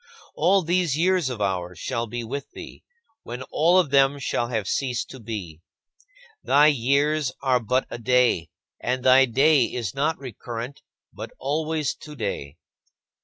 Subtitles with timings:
[0.33, 2.81] All these years of ours shall be with thee,
[3.21, 5.61] when all of them shall have ceased to be.
[6.43, 8.49] Thy years are but a day,
[8.81, 10.81] and thy day is not recurrent,
[11.13, 12.57] but always today.